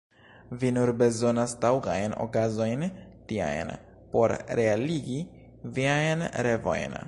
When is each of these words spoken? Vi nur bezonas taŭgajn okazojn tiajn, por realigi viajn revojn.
Vi 0.61 0.69
nur 0.77 0.91
bezonas 1.01 1.53
taŭgajn 1.65 2.15
okazojn 2.23 2.87
tiajn, 3.33 3.71
por 4.15 4.35
realigi 4.61 5.23
viajn 5.79 6.29
revojn. 6.49 6.99